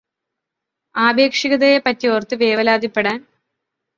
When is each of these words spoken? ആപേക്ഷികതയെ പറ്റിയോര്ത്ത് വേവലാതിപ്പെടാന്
ആപേക്ഷികതയെ 0.95 1.77
പറ്റിയോര്ത്ത് 1.79 2.35
വേവലാതിപ്പെടാന് 2.35 3.23